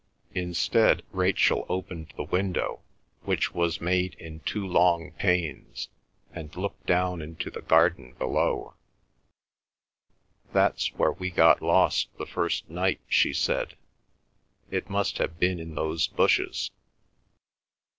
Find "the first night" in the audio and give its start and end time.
12.17-13.01